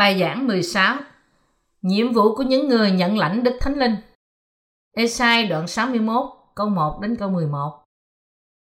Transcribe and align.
Bài 0.00 0.18
giảng 0.20 0.46
16 0.46 0.96
Nhiệm 1.82 2.12
vụ 2.12 2.34
của 2.34 2.42
những 2.42 2.68
người 2.68 2.90
nhận 2.90 3.18
lãnh 3.18 3.42
Đức 3.42 3.56
Thánh 3.60 3.78
Linh. 3.78 3.96
Esai 4.96 5.46
đoạn 5.46 5.66
61 5.66 6.24
câu 6.54 6.68
1 6.68 7.00
đến 7.00 7.16
câu 7.16 7.30
11 7.30 7.82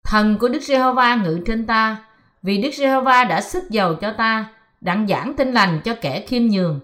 Thần 0.04 0.38
của 0.38 0.50
Đức 0.50 0.60
Giê-hô-va 0.62 1.16
ngự 1.16 1.40
trên 1.46 1.68
ta, 1.68 2.06
vì 2.42 2.62
Đức 2.62 2.70
Giê-hô-va 2.74 3.24
đã 3.24 3.42
sức 3.42 3.70
giàu 3.70 3.96
cho 3.96 4.14
ta, 4.18 4.54
đặng 4.82 5.08
giảng 5.08 5.34
tin 5.34 5.52
lành 5.52 5.82
cho 5.84 5.96
kẻ 6.02 6.26
khiêm 6.28 6.44
nhường. 6.44 6.80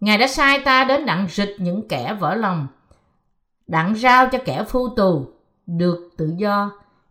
Ngài 0.00 0.18
đã 0.18 0.26
sai 0.26 0.58
ta 0.58 0.84
đến 0.84 1.06
đặng 1.06 1.26
rịch 1.30 1.56
những 1.58 1.88
kẻ 1.88 2.16
vỡ 2.20 2.34
lòng, 2.34 2.66
đặng 3.66 3.94
rao 3.94 4.28
cho 4.28 4.38
kẻ 4.44 4.64
phu 4.68 4.88
tù, 4.88 5.26
được 5.66 6.10
tự 6.16 6.32
do. 6.36 6.70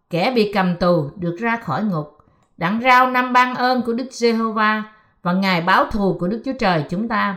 Kẻ 0.09 0.31
bị 0.35 0.51
cầm 0.53 0.75
tù 0.75 1.09
được 1.15 1.37
ra 1.39 1.57
khỏi 1.57 1.83
ngục, 1.83 2.17
đặng 2.57 2.81
rao 2.83 3.11
năm 3.11 3.33
ban 3.33 3.55
ơn 3.55 3.81
của 3.81 3.93
Đức 3.93 4.07
Giê-hô-va 4.11 4.83
và 5.27 5.33
ngày 5.33 5.61
báo 5.61 5.85
thù 5.91 6.17
của 6.19 6.27
Đức 6.27 6.41
Chúa 6.45 6.53
Trời 6.59 6.83
chúng 6.89 7.07
ta, 7.07 7.35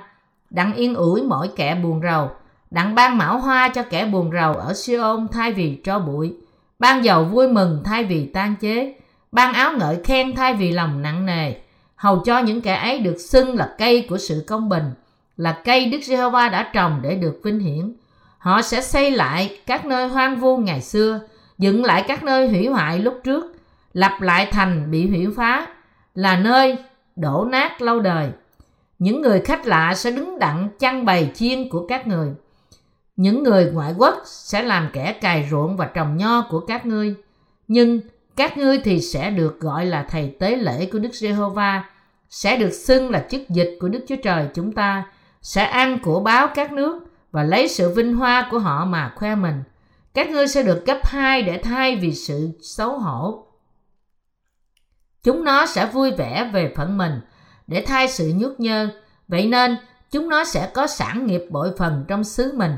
đặng 0.51 0.75
yên 0.75 0.95
ủi 0.95 1.23
mỗi 1.23 1.51
kẻ 1.57 1.75
buồn 1.75 2.01
rầu, 2.03 2.31
đặng 2.71 2.95
ban 2.95 3.19
mão 3.19 3.39
hoa 3.39 3.69
cho 3.69 3.83
kẻ 3.83 4.07
buồn 4.07 4.31
rầu 4.33 4.55
ở 4.55 4.75
Siôn 4.75 5.29
thay 5.33 5.53
vì 5.53 5.81
cho 5.85 5.99
bụi, 5.99 6.35
ban 6.79 7.05
dầu 7.05 7.25
vui 7.25 7.49
mừng 7.49 7.83
thay 7.85 8.05
vì 8.05 8.27
tan 8.27 8.55
chế, 8.61 8.95
ban 9.33 9.53
áo 9.53 9.73
ngợi 9.79 9.99
khen 10.05 10.35
thay 10.35 10.55
vì 10.55 10.73
lòng 10.73 11.03
nặng 11.03 11.27
nề, 11.27 11.55
hầu 11.97 12.19
cho 12.19 12.39
những 12.39 12.61
kẻ 12.61 12.75
ấy 12.75 12.99
được 12.99 13.17
xưng 13.19 13.57
là 13.57 13.75
cây 13.79 14.07
của 14.09 14.19
sự 14.19 14.45
công 14.47 14.69
bình, 14.69 14.93
là 15.37 15.53
cây 15.65 15.87
Đức 15.87 16.01
Giê-hô-va 16.03 16.49
đã 16.49 16.71
trồng 16.73 17.01
để 17.03 17.15
được 17.15 17.41
vinh 17.45 17.59
hiển. 17.59 17.93
Họ 18.39 18.63
sẽ 18.63 18.81
xây 18.81 19.11
lại 19.11 19.59
các 19.67 19.85
nơi 19.85 20.09
hoang 20.09 20.37
vu 20.37 20.57
ngày 20.57 20.81
xưa, 20.81 21.21
dựng 21.59 21.85
lại 21.85 22.05
các 22.09 22.23
nơi 22.23 22.49
hủy 22.49 22.67
hoại 22.67 22.99
lúc 22.99 23.21
trước, 23.25 23.57
lập 23.93 24.13
lại 24.21 24.47
thành 24.47 24.91
bị 24.91 25.09
hủy 25.09 25.27
phá, 25.37 25.67
là 26.15 26.37
nơi 26.37 26.77
đổ 27.17 27.45
nát 27.45 27.83
lâu 27.83 28.01
đời. 28.01 28.31
Những 28.99 29.23
người 29.23 29.41
khách 29.41 29.67
lạ 29.67 29.95
sẽ 29.97 30.11
đứng 30.11 30.39
đặng 30.39 30.69
chăn 30.79 31.05
bày 31.05 31.31
chiên 31.35 31.69
của 31.69 31.87
các 31.87 32.07
người. 32.07 32.29
Những 33.17 33.43
người 33.43 33.71
ngoại 33.73 33.95
quốc 33.99 34.15
sẽ 34.25 34.63
làm 34.63 34.89
kẻ 34.93 35.13
cài 35.13 35.49
ruộng 35.51 35.77
và 35.77 35.87
trồng 35.87 36.17
nho 36.17 36.47
của 36.51 36.61
các 36.61 36.87
ngươi. 36.87 37.15
Nhưng 37.69 38.01
các 38.37 38.59
ngươi 38.59 38.79
thì 38.79 39.01
sẽ 39.01 39.31
được 39.31 39.61
gọi 39.61 39.87
là 39.87 40.07
thầy 40.09 40.37
tế 40.39 40.57
lễ 40.57 40.89
của 40.93 40.99
Đức 40.99 41.15
Giê-hô-va, 41.15 41.85
sẽ 42.31 42.57
được 42.57 42.71
xưng 42.71 43.11
là 43.11 43.27
chức 43.31 43.49
dịch 43.49 43.77
của 43.81 43.89
Đức 43.89 44.05
Chúa 44.09 44.17
Trời 44.23 44.47
chúng 44.55 44.73
ta, 44.73 45.05
sẽ 45.43 45.65
ăn 45.65 45.99
của 46.03 46.21
báo 46.21 46.49
các 46.55 46.73
nước 46.73 47.07
và 47.33 47.43
lấy 47.43 47.69
sự 47.69 47.95
vinh 47.95 48.15
hoa 48.15 48.49
của 48.51 48.59
họ 48.59 48.85
mà 48.85 49.13
khoe 49.17 49.35
mình. 49.35 49.63
Các 50.15 50.31
ngươi 50.31 50.49
sẽ 50.49 50.63
được 50.63 50.87
cấp 50.87 50.99
hai 51.03 51.43
để 51.43 51.59
thay 51.59 51.97
vì 51.97 52.15
sự 52.15 52.51
xấu 52.63 52.99
hổ 52.99 53.45
chúng 55.23 55.45
nó 55.45 55.67
sẽ 55.67 55.87
vui 55.87 56.11
vẻ 56.11 56.51
về 56.53 56.73
phận 56.77 56.99
mình 56.99 57.21
để 57.67 57.85
thay 57.87 58.09
sự 58.09 58.33
nhút 58.35 58.61
nhơ. 58.61 58.89
Vậy 59.29 59.47
nên, 59.47 59.77
chúng 60.11 60.29
nó 60.29 60.45
sẽ 60.45 60.71
có 60.75 60.87
sản 60.87 61.27
nghiệp 61.27 61.43
bội 61.51 61.73
phần 61.79 62.05
trong 62.09 62.25
xứ 62.25 62.53
mình 62.57 62.73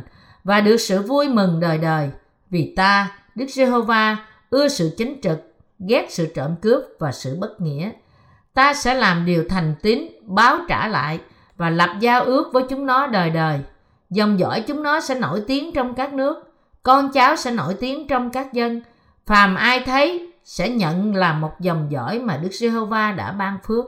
và 0.45 0.61
được 0.61 0.77
sự 0.77 1.03
vui 1.03 1.29
mừng 1.29 1.61
đời 1.61 1.79
đời. 1.79 2.11
Vì 2.51 2.75
ta, 2.77 3.19
Đức 3.35 3.47
Giê-hô-va, 3.49 4.17
ưa 4.51 4.69
sự 4.69 4.95
chính 4.99 5.21
trực, 5.23 5.55
ghét 5.79 6.07
sự 6.11 6.27
trộm 6.35 6.57
cướp 6.63 6.83
và 6.99 7.13
sự 7.13 7.37
bất 7.41 7.61
nghĩa. 7.61 7.91
Ta 8.55 8.75
sẽ 8.75 8.95
làm 8.95 9.27
điều 9.27 9.45
thành 9.49 9.75
tín, 9.83 10.09
báo 10.23 10.59
trả 10.69 10.89
lại 10.89 11.21
và 11.57 11.71
lập 11.71 11.97
giao 12.01 12.25
ước 12.25 12.53
với 12.53 12.63
chúng 12.71 12.87
nó 12.87 13.07
đời 13.07 13.31
đời. 13.31 13.61
Dòng 14.11 14.39
dõi 14.39 14.65
chúng 14.67 14.83
nó 14.83 15.01
sẽ 15.01 15.15
nổi 15.15 15.43
tiếng 15.47 15.73
trong 15.73 15.95
các 15.95 16.13
nước, 16.13 16.55
con 16.83 17.13
cháu 17.13 17.37
sẽ 17.37 17.51
nổi 17.51 17.75
tiếng 17.81 18.07
trong 18.07 18.31
các 18.31 18.53
dân. 18.53 18.83
Phàm 19.27 19.55
ai 19.55 19.81
thấy 19.81 20.32
sẽ 20.45 20.69
nhận 20.69 21.15
là 21.15 21.33
một 21.33 21.61
dòng 21.61 21.87
dõi 21.91 22.19
mà 22.19 22.37
Đức 22.37 22.53
Giê-hô-va 22.53 23.13
đã 23.13 23.33
ban 23.33 23.59
phước. 23.67 23.85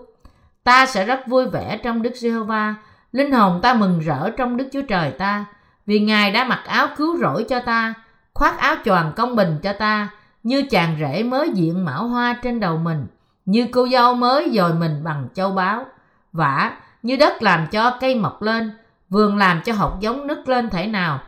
Ta 0.64 0.86
sẽ 0.86 1.04
rất 1.04 1.20
vui 1.26 1.46
vẻ 1.46 1.76
trong 1.76 2.02
Đức 2.02 2.16
Giê-hô-va, 2.16 2.74
linh 3.12 3.32
hồn 3.32 3.60
ta 3.62 3.74
mừng 3.74 4.00
rỡ 4.00 4.30
trong 4.30 4.56
Đức 4.56 4.68
Chúa 4.72 4.82
Trời 4.82 5.10
ta, 5.10 5.44
vì 5.86 5.98
Ngài 5.98 6.30
đã 6.30 6.44
mặc 6.44 6.60
áo 6.66 6.88
cứu 6.96 7.16
rỗi 7.16 7.44
cho 7.48 7.60
ta, 7.60 7.94
khoác 8.34 8.58
áo 8.58 8.76
choàng 8.84 9.12
công 9.16 9.36
bình 9.36 9.58
cho 9.62 9.72
ta, 9.72 10.08
như 10.42 10.62
chàng 10.70 10.96
rể 11.00 11.22
mới 11.22 11.50
diện 11.54 11.84
mão 11.84 12.08
hoa 12.08 12.36
trên 12.42 12.60
đầu 12.60 12.76
mình, 12.76 13.06
như 13.44 13.66
cô 13.72 13.88
dâu 13.88 14.14
mới 14.14 14.50
dồi 14.54 14.74
mình 14.74 15.04
bằng 15.04 15.28
châu 15.34 15.50
báu, 15.50 15.86
vả 16.32 16.72
như 17.02 17.16
đất 17.16 17.42
làm 17.42 17.66
cho 17.66 17.98
cây 18.00 18.14
mọc 18.14 18.42
lên, 18.42 18.72
vườn 19.08 19.36
làm 19.36 19.60
cho 19.64 19.72
hột 19.72 20.00
giống 20.00 20.26
nứt 20.26 20.48
lên 20.48 20.70
thể 20.70 20.86
nào, 20.86 21.20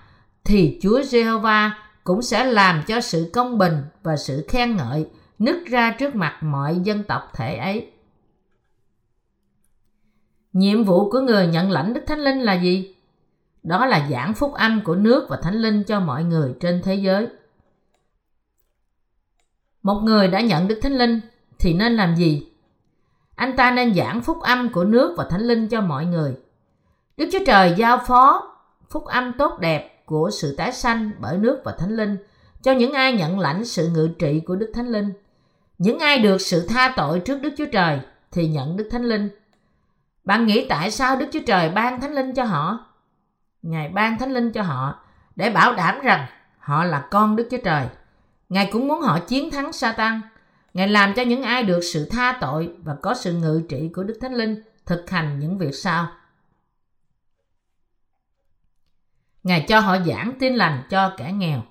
thì 0.44 0.78
Chúa 0.82 1.03
Giê-hô-va 1.03 1.72
cũng 2.06 2.22
sẽ 2.22 2.44
làm 2.44 2.82
cho 2.86 3.00
sự 3.00 3.30
công 3.32 3.58
bình 3.58 3.82
và 4.02 4.16
sự 4.16 4.44
khen 4.48 4.76
ngợi 4.76 5.08
nứt 5.38 5.56
ra 5.66 5.96
trước 5.98 6.14
mặt 6.14 6.38
mọi 6.42 6.80
dân 6.82 7.04
tộc 7.04 7.30
thể 7.34 7.56
ấy. 7.56 7.92
Nhiệm 10.52 10.84
vụ 10.84 11.10
của 11.10 11.20
người 11.20 11.46
nhận 11.46 11.70
lãnh 11.70 11.94
Đức 11.94 12.00
Thánh 12.06 12.18
Linh 12.18 12.40
là 12.40 12.54
gì? 12.54 12.94
Đó 13.62 13.86
là 13.86 14.08
giảng 14.10 14.34
phúc 14.34 14.52
âm 14.54 14.80
của 14.84 14.94
nước 14.94 15.26
và 15.28 15.38
Thánh 15.42 15.54
Linh 15.54 15.84
cho 15.84 16.00
mọi 16.00 16.24
người 16.24 16.54
trên 16.60 16.82
thế 16.84 16.94
giới. 16.94 17.28
Một 19.82 20.00
người 20.04 20.28
đã 20.28 20.40
nhận 20.40 20.68
Đức 20.68 20.80
Thánh 20.82 20.98
Linh 20.98 21.20
thì 21.58 21.74
nên 21.74 21.96
làm 21.96 22.16
gì? 22.16 22.52
Anh 23.34 23.56
ta 23.56 23.70
nên 23.70 23.94
giảng 23.94 24.22
phúc 24.22 24.40
âm 24.40 24.72
của 24.72 24.84
nước 24.84 25.14
và 25.16 25.26
Thánh 25.30 25.42
Linh 25.42 25.68
cho 25.68 25.80
mọi 25.80 26.06
người. 26.06 26.36
Đức 27.16 27.28
Chúa 27.32 27.44
Trời 27.46 27.74
giao 27.76 27.98
phó 28.06 28.56
phúc 28.90 29.04
âm 29.04 29.32
tốt 29.38 29.58
đẹp 29.60 29.95
của 30.06 30.30
sự 30.30 30.54
tái 30.56 30.72
sanh 30.72 31.10
bởi 31.18 31.38
nước 31.38 31.60
và 31.64 31.74
Thánh 31.78 31.96
Linh, 31.96 32.16
cho 32.62 32.72
những 32.72 32.92
ai 32.92 33.12
nhận 33.12 33.38
lãnh 33.38 33.64
sự 33.64 33.88
ngự 33.88 34.08
trị 34.18 34.40
của 34.46 34.56
Đức 34.56 34.72
Thánh 34.74 34.88
Linh. 34.88 35.12
Những 35.78 35.98
ai 35.98 36.18
được 36.18 36.40
sự 36.40 36.66
tha 36.68 36.94
tội 36.96 37.20
trước 37.20 37.42
Đức 37.42 37.50
Chúa 37.58 37.66
Trời 37.72 38.00
thì 38.32 38.48
nhận 38.48 38.76
Đức 38.76 38.88
Thánh 38.90 39.04
Linh. 39.04 39.28
Bạn 40.24 40.46
nghĩ 40.46 40.66
tại 40.68 40.90
sao 40.90 41.16
Đức 41.16 41.26
Chúa 41.32 41.40
Trời 41.46 41.68
ban 41.68 42.00
Thánh 42.00 42.14
Linh 42.14 42.34
cho 42.34 42.44
họ? 42.44 42.86
Ngài 43.62 43.88
ban 43.88 44.18
Thánh 44.18 44.32
Linh 44.32 44.52
cho 44.52 44.62
họ 44.62 45.04
để 45.36 45.50
bảo 45.50 45.74
đảm 45.74 46.00
rằng 46.00 46.26
họ 46.58 46.84
là 46.84 47.08
con 47.10 47.36
Đức 47.36 47.48
Chúa 47.50 47.60
Trời. 47.64 47.86
Ngài 48.48 48.68
cũng 48.72 48.88
muốn 48.88 49.00
họ 49.00 49.18
chiến 49.18 49.50
thắng 49.50 49.72
Satan. 49.72 50.20
Ngài 50.74 50.88
làm 50.88 51.14
cho 51.14 51.22
những 51.22 51.42
ai 51.42 51.62
được 51.62 51.80
sự 51.92 52.08
tha 52.10 52.38
tội 52.40 52.74
và 52.84 52.94
có 53.02 53.14
sự 53.14 53.32
ngự 53.32 53.62
trị 53.68 53.90
của 53.94 54.02
Đức 54.02 54.18
Thánh 54.20 54.34
Linh 54.34 54.62
thực 54.86 55.10
hành 55.10 55.38
những 55.38 55.58
việc 55.58 55.74
sau. 55.74 56.08
Ngài 59.46 59.60
cho 59.60 59.80
họ 59.80 59.98
giảng 60.06 60.32
tin 60.38 60.54
lành 60.54 60.82
cho 60.90 61.14
kẻ 61.16 61.32
nghèo. 61.32 61.62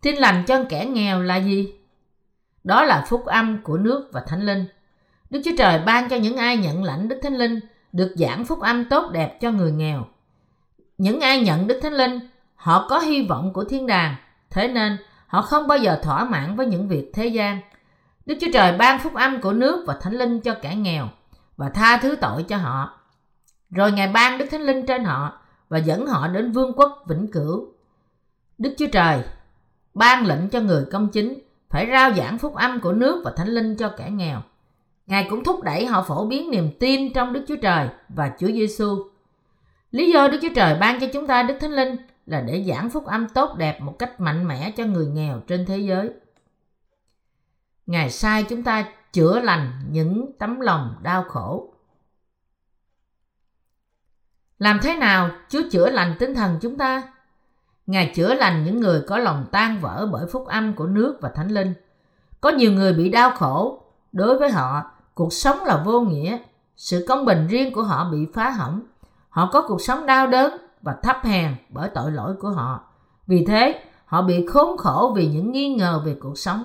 Tin 0.00 0.16
lành 0.16 0.44
cho 0.46 0.64
kẻ 0.68 0.86
nghèo 0.86 1.22
là 1.22 1.36
gì? 1.36 1.74
Đó 2.64 2.84
là 2.84 3.04
phúc 3.08 3.26
âm 3.26 3.62
của 3.62 3.76
nước 3.76 4.08
và 4.12 4.24
Thánh 4.26 4.42
Linh. 4.42 4.66
Đức 5.30 5.40
Chúa 5.44 5.50
Trời 5.58 5.78
ban 5.86 6.08
cho 6.08 6.16
những 6.16 6.36
ai 6.36 6.56
nhận 6.56 6.84
lãnh 6.84 7.08
Đức 7.08 7.18
Thánh 7.22 7.34
Linh 7.34 7.60
được 7.92 8.14
giảng 8.16 8.44
phúc 8.44 8.60
âm 8.60 8.88
tốt 8.88 9.10
đẹp 9.12 9.38
cho 9.40 9.50
người 9.50 9.72
nghèo. 9.72 10.06
Những 10.98 11.20
ai 11.20 11.40
nhận 11.40 11.66
Đức 11.66 11.80
Thánh 11.82 11.94
Linh, 11.94 12.20
họ 12.54 12.86
có 12.88 12.98
hy 12.98 13.26
vọng 13.26 13.52
của 13.52 13.64
thiên 13.64 13.86
đàng, 13.86 14.16
thế 14.50 14.68
nên 14.68 14.96
họ 15.26 15.42
không 15.42 15.66
bao 15.66 15.78
giờ 15.78 16.00
thỏa 16.02 16.24
mãn 16.24 16.56
với 16.56 16.66
những 16.66 16.88
việc 16.88 17.10
thế 17.14 17.26
gian. 17.26 17.60
Đức 18.26 18.34
Chúa 18.40 18.50
Trời 18.52 18.76
ban 18.76 19.00
phúc 19.00 19.14
âm 19.14 19.40
của 19.40 19.52
nước 19.52 19.84
và 19.86 19.98
Thánh 20.00 20.14
Linh 20.14 20.40
cho 20.40 20.54
kẻ 20.62 20.74
nghèo 20.74 21.08
và 21.56 21.68
tha 21.68 21.96
thứ 21.96 22.16
tội 22.16 22.42
cho 22.42 22.56
họ. 22.56 23.01
Rồi 23.72 23.92
Ngài 23.92 24.08
ban 24.08 24.38
Đức 24.38 24.46
Thánh 24.50 24.62
Linh 24.62 24.86
trên 24.86 25.04
họ 25.04 25.40
và 25.68 25.78
dẫn 25.78 26.06
họ 26.06 26.28
đến 26.28 26.52
vương 26.52 26.72
quốc 26.72 27.04
vĩnh 27.06 27.26
cửu. 27.32 27.68
Đức 28.58 28.74
Chúa 28.78 28.86
Trời 28.92 29.22
ban 29.94 30.26
lệnh 30.26 30.48
cho 30.48 30.60
người 30.60 30.84
công 30.92 31.08
chính 31.08 31.38
phải 31.70 31.88
rao 31.92 32.12
giảng 32.12 32.38
phúc 32.38 32.54
âm 32.54 32.80
của 32.80 32.92
nước 32.92 33.22
và 33.24 33.32
thánh 33.36 33.48
linh 33.48 33.76
cho 33.76 33.88
kẻ 33.96 34.10
nghèo. 34.10 34.40
Ngài 35.06 35.26
cũng 35.30 35.44
thúc 35.44 35.62
đẩy 35.62 35.86
họ 35.86 36.02
phổ 36.02 36.26
biến 36.26 36.50
niềm 36.50 36.70
tin 36.80 37.12
trong 37.12 37.32
Đức 37.32 37.44
Chúa 37.48 37.56
Trời 37.56 37.88
và 38.08 38.32
Chúa 38.38 38.46
Giêsu. 38.46 39.04
Lý 39.90 40.12
do 40.12 40.28
Đức 40.28 40.38
Chúa 40.42 40.54
Trời 40.54 40.78
ban 40.80 41.00
cho 41.00 41.06
chúng 41.12 41.26
ta 41.26 41.42
Đức 41.42 41.54
Thánh 41.60 41.72
Linh 41.72 41.96
là 42.26 42.40
để 42.40 42.64
giảng 42.68 42.90
phúc 42.90 43.06
âm 43.06 43.28
tốt 43.28 43.56
đẹp 43.58 43.80
một 43.80 43.98
cách 43.98 44.20
mạnh 44.20 44.48
mẽ 44.48 44.70
cho 44.76 44.84
người 44.84 45.06
nghèo 45.06 45.40
trên 45.40 45.66
thế 45.66 45.78
giới. 45.78 46.10
Ngài 47.86 48.10
sai 48.10 48.42
chúng 48.42 48.62
ta 48.62 48.84
chữa 49.12 49.40
lành 49.40 49.70
những 49.90 50.32
tấm 50.38 50.60
lòng 50.60 50.94
đau 51.02 51.24
khổ. 51.28 51.71
Làm 54.62 54.78
thế 54.82 54.96
nào 54.96 55.30
Chúa 55.48 55.60
chữa 55.70 55.90
lành 55.90 56.16
tinh 56.18 56.34
thần 56.34 56.58
chúng 56.60 56.78
ta? 56.78 57.02
Ngài 57.86 58.12
chữa 58.14 58.34
lành 58.34 58.64
những 58.64 58.80
người 58.80 59.02
có 59.08 59.18
lòng 59.18 59.46
tan 59.52 59.80
vỡ 59.80 60.08
bởi 60.12 60.26
phúc 60.26 60.46
âm 60.46 60.74
của 60.74 60.86
nước 60.86 61.18
và 61.20 61.28
thánh 61.28 61.48
linh. 61.48 61.74
Có 62.40 62.50
nhiều 62.50 62.72
người 62.72 62.92
bị 62.92 63.08
đau 63.08 63.30
khổ, 63.30 63.82
đối 64.12 64.38
với 64.38 64.50
họ, 64.50 64.82
cuộc 65.14 65.32
sống 65.32 65.64
là 65.64 65.82
vô 65.84 66.00
nghĩa, 66.00 66.38
sự 66.76 67.04
công 67.08 67.24
bình 67.24 67.46
riêng 67.46 67.74
của 67.74 67.82
họ 67.82 68.10
bị 68.12 68.26
phá 68.34 68.50
hỏng. 68.50 68.80
Họ 69.28 69.50
có 69.52 69.64
cuộc 69.68 69.80
sống 69.80 70.06
đau 70.06 70.26
đớn 70.26 70.56
và 70.82 70.96
thấp 71.02 71.16
hèn 71.22 71.54
bởi 71.68 71.88
tội 71.94 72.10
lỗi 72.10 72.34
của 72.40 72.50
họ. 72.50 72.80
Vì 73.26 73.44
thế, 73.48 73.84
họ 74.04 74.22
bị 74.22 74.46
khốn 74.46 74.76
khổ 74.76 75.12
vì 75.16 75.26
những 75.28 75.52
nghi 75.52 75.74
ngờ 75.74 76.02
về 76.04 76.16
cuộc 76.20 76.38
sống. 76.38 76.64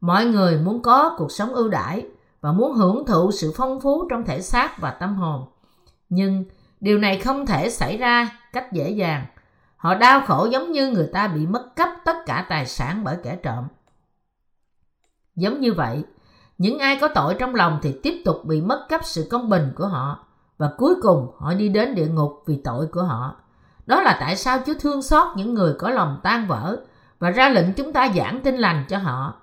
Mọi 0.00 0.24
người 0.24 0.58
muốn 0.58 0.82
có 0.82 1.14
cuộc 1.18 1.32
sống 1.32 1.54
ưu 1.54 1.68
đãi 1.68 2.06
và 2.40 2.52
muốn 2.52 2.72
hưởng 2.72 3.06
thụ 3.06 3.30
sự 3.32 3.52
phong 3.56 3.80
phú 3.80 4.06
trong 4.10 4.24
thể 4.24 4.40
xác 4.40 4.78
và 4.80 4.90
tâm 4.90 5.14
hồn. 5.14 5.44
Nhưng 6.08 6.44
điều 6.82 6.98
này 6.98 7.18
không 7.18 7.46
thể 7.46 7.70
xảy 7.70 7.96
ra 7.96 8.38
cách 8.52 8.72
dễ 8.72 8.90
dàng 8.90 9.26
Họ 9.76 9.94
đau 9.94 10.20
khổ 10.26 10.48
giống 10.52 10.72
như 10.72 10.90
người 10.90 11.10
ta 11.12 11.28
bị 11.28 11.46
mất 11.46 11.76
cắp 11.76 11.88
tất 12.04 12.16
cả 12.26 12.46
tài 12.48 12.66
sản 12.66 13.04
bởi 13.04 13.16
kẻ 13.22 13.36
trộm. 13.36 13.68
Giống 15.36 15.60
như 15.60 15.72
vậy, 15.72 16.04
Những 16.58 16.78
ai 16.78 16.98
có 17.00 17.08
tội 17.08 17.36
trong 17.38 17.54
lòng 17.54 17.78
thì 17.82 18.00
tiếp 18.02 18.22
tục 18.24 18.44
bị 18.44 18.60
mất 18.60 18.86
cắp 18.88 19.04
sự 19.04 19.28
công 19.30 19.48
bình 19.48 19.72
của 19.74 19.86
họ 19.86 20.24
và 20.58 20.70
cuối 20.78 20.94
cùng 21.02 21.32
họ 21.38 21.54
đi 21.54 21.68
đến 21.68 21.94
địa 21.94 22.06
ngục 22.06 22.42
vì 22.46 22.60
tội 22.64 22.86
của 22.86 23.02
họ. 23.02 23.36
Đó 23.86 24.02
là 24.02 24.16
tại 24.20 24.36
sao 24.36 24.58
Chúa 24.66 24.74
thương 24.80 25.02
xót 25.02 25.36
những 25.36 25.54
người 25.54 25.74
có 25.78 25.90
lòng 25.90 26.20
tan 26.22 26.46
vỡ 26.46 26.76
và 27.18 27.30
ra 27.30 27.48
lệnh 27.48 27.72
chúng 27.72 27.92
ta 27.92 28.12
giảng 28.16 28.40
tin 28.40 28.56
lành 28.56 28.84
cho 28.88 28.98
họ. 28.98 29.34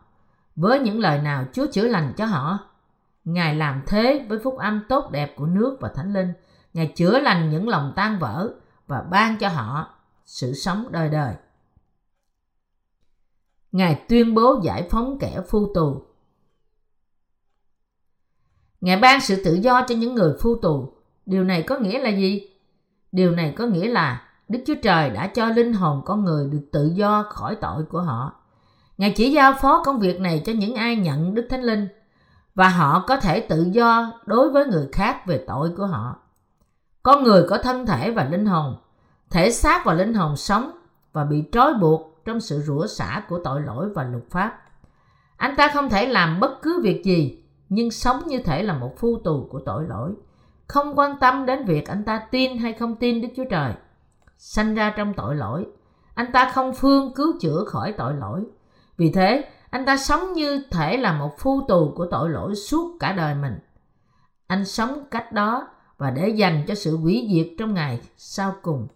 Với 0.56 0.80
những 0.80 1.00
lời 1.00 1.20
nào 1.22 1.46
Chúa 1.54 1.66
chữa 1.72 1.88
lành 1.88 2.14
cho 2.18 2.26
họ, 2.26 2.60
Ngài 3.26 3.56
làm 3.56 3.82
thế 3.88 4.26
với 4.30 4.40
phúc 4.44 4.58
âm 4.58 4.82
tốt 4.90 5.12
đẹp 5.12 5.36
của 5.36 5.46
nước 5.46 5.78
và 5.80 5.90
Thánh 5.96 6.14
Linh. 6.14 6.34
Ngài 6.74 6.94
chữa 6.96 7.20
lành 7.20 7.50
những 7.50 7.70
lòng 7.70 7.94
tan 7.96 8.20
vỡ 8.20 8.54
và 8.88 9.02
ban 9.02 9.38
cho 9.38 9.50
họ 9.50 9.90
sự 10.26 10.54
sống 10.54 10.88
đời 10.92 11.10
đời. 11.10 11.36
Ngài 13.72 14.06
tuyên 14.10 14.36
bố 14.36 14.60
giải 14.64 14.88
phóng 14.92 15.18
kẻ 15.20 15.42
phu 15.48 15.74
tù. 15.74 16.04
Ngài 18.82 18.98
ban 18.98 19.22
sự 19.22 19.44
tự 19.44 19.54
do 19.54 19.82
cho 19.88 19.96
những 19.96 20.16
người 20.16 20.34
phu 20.40 20.56
tù. 20.56 20.94
Điều 21.26 21.44
này 21.44 21.64
có 21.64 21.78
nghĩa 21.78 22.00
là 22.00 22.10
gì? 22.10 22.50
Điều 23.12 23.32
này 23.32 23.54
có 23.58 23.66
nghĩa 23.66 23.88
là 23.88 24.24
Đức 24.48 24.60
Chúa 24.68 24.76
Trời 24.84 25.10
đã 25.10 25.28
cho 25.28 25.46
linh 25.46 25.74
hồn 25.74 26.02
con 26.06 26.26
người 26.26 26.50
được 26.52 26.70
tự 26.72 26.92
do 26.96 27.24
khỏi 27.30 27.56
tội 27.56 27.84
của 27.84 28.02
họ. 28.02 28.34
Ngài 28.98 29.14
chỉ 29.16 29.32
giao 29.32 29.54
phó 29.62 29.84
công 29.84 30.00
việc 30.00 30.20
này 30.20 30.44
cho 30.46 30.54
những 30.54 30.76
ai 30.76 30.96
nhận 30.96 31.34
Đức 31.34 31.48
Thánh 31.50 31.64
Linh 31.64 31.88
và 32.56 32.70
họ 32.70 33.04
có 33.08 33.18
thể 33.18 33.40
tự 33.40 33.70
do 33.72 34.14
đối 34.26 34.50
với 34.50 34.66
người 34.66 34.90
khác 34.92 35.26
về 35.28 35.44
tội 35.48 35.74
của 35.78 35.86
họ. 35.86 36.20
Con 37.04 37.24
người 37.24 37.46
có 37.50 37.58
thân 37.58 37.86
thể 37.86 38.12
và 38.12 38.24
linh 38.24 38.46
hồn, 38.46 38.76
thể 39.30 39.52
xác 39.52 39.86
và 39.86 39.94
linh 39.94 40.14
hồn 40.14 40.36
sống 40.36 40.72
và 41.14 41.24
bị 41.24 41.44
trói 41.52 41.74
buộc 41.74 42.22
trong 42.26 42.40
sự 42.40 42.60
rủa 42.60 42.88
xả 42.88 43.24
của 43.30 43.40
tội 43.44 43.62
lỗi 43.62 43.90
và 43.90 44.04
luật 44.04 44.24
pháp. 44.30 44.62
Anh 45.38 45.56
ta 45.56 45.72
không 45.74 45.90
thể 45.90 46.06
làm 46.06 46.40
bất 46.40 46.62
cứ 46.62 46.80
việc 46.84 47.04
gì, 47.06 47.44
nhưng 47.70 47.92
sống 47.92 48.28
như 48.28 48.40
thể 48.40 48.64
là 48.64 48.74
một 48.74 48.98
phu 48.98 49.18
tù 49.24 49.48
của 49.52 49.60
tội 49.66 49.84
lỗi, 49.88 50.12
không 50.68 51.00
quan 51.00 51.20
tâm 51.20 51.46
đến 51.46 51.66
việc 51.66 51.88
anh 51.88 52.04
ta 52.04 52.22
tin 52.32 52.58
hay 52.58 52.74
không 52.74 52.96
tin 52.96 53.22
Đức 53.22 53.28
Chúa 53.36 53.46
Trời. 53.50 53.74
Sanh 54.38 54.76
ra 54.76 54.94
trong 54.98 55.14
tội 55.14 55.36
lỗi, 55.36 55.66
anh 56.14 56.32
ta 56.32 56.52
không 56.54 56.74
phương 56.74 57.14
cứu 57.14 57.34
chữa 57.40 57.64
khỏi 57.68 57.94
tội 57.98 58.14
lỗi. 58.14 58.44
Vì 58.98 59.12
thế, 59.12 59.50
anh 59.70 59.86
ta 59.86 59.98
sống 59.98 60.34
như 60.34 60.64
thể 60.72 60.98
là 60.98 61.14
một 61.14 61.40
phu 61.40 61.62
tù 61.68 61.94
của 61.96 62.06
tội 62.06 62.30
lỗi 62.30 62.56
suốt 62.56 62.98
cả 63.00 63.12
đời 63.12 63.36
mình. 63.36 63.60
Anh 64.48 64.66
sống 64.66 65.04
cách 65.12 65.32
đó 65.32 65.68
và 66.00 66.12
để 66.12 66.30
dành 66.30 66.64
cho 66.68 66.76
sự 66.76 66.98
hủy 66.98 67.28
diệt 67.32 67.48
trong 67.58 67.74
ngày 67.74 68.00
sau 68.18 68.56
cùng. 68.62 68.88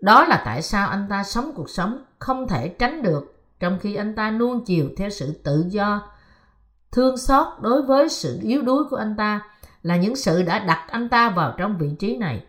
Đó 0.00 0.26
là 0.26 0.42
tại 0.44 0.62
sao 0.62 0.88
anh 0.88 1.06
ta 1.10 1.24
sống 1.24 1.52
cuộc 1.54 1.70
sống 1.70 2.04
không 2.18 2.48
thể 2.48 2.68
tránh 2.68 3.02
được 3.02 3.34
trong 3.60 3.78
khi 3.80 3.94
anh 3.94 4.14
ta 4.14 4.30
nuông 4.30 4.64
chiều 4.64 4.88
theo 4.96 5.10
sự 5.10 5.32
tự 5.44 5.64
do, 5.68 6.12
thương 6.92 7.16
xót 7.16 7.46
đối 7.60 7.82
với 7.82 8.08
sự 8.08 8.38
yếu 8.42 8.62
đuối 8.62 8.84
của 8.90 8.96
anh 8.96 9.16
ta 9.16 9.40
là 9.82 9.96
những 9.96 10.16
sự 10.16 10.42
đã 10.42 10.58
đặt 10.58 10.86
anh 10.90 11.08
ta 11.08 11.30
vào 11.30 11.54
trong 11.58 11.78
vị 11.78 11.90
trí 11.98 12.16
này. 12.16 12.44